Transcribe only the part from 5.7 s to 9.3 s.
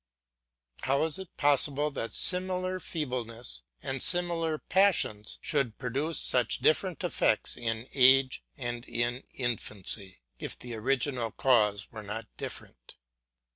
produce such different effects in age and in